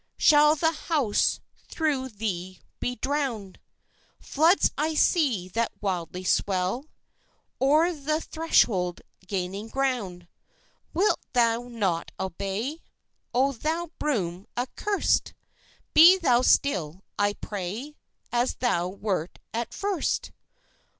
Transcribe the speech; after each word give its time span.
Shall 0.17 0.55
the 0.55 0.71
house 0.71 1.41
through 1.69 2.09
thee 2.09 2.59
be 2.79 2.95
drown'd? 2.95 3.59
Floods 4.19 4.71
I 4.75 4.95
see 4.95 5.47
that 5.49 5.73
wildly 5.79 6.23
swell, 6.23 6.87
O'er 7.61 7.93
the 7.93 8.19
threshold 8.19 9.01
gaining 9.27 9.67
ground. 9.67 10.27
Wilt 10.91 11.19
thou 11.33 11.67
not 11.67 12.11
obey, 12.19 12.81
O 13.31 13.51
thou 13.51 13.91
broom 13.99 14.47
accurs'd! 14.57 15.35
Be 15.93 16.17
thou 16.17 16.41
still, 16.41 17.03
I 17.19 17.33
pray, 17.33 17.95
As 18.31 18.55
thou 18.55 18.87
wert 18.87 19.37
at 19.53 19.71
first! 19.71 20.31